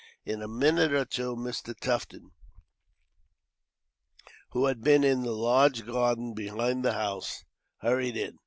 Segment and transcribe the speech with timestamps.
[0.25, 1.79] In a minute or two Mr.
[1.79, 2.31] Tufton,
[4.49, 7.43] who had been in the large garden behind the house,
[7.81, 8.39] hurried in.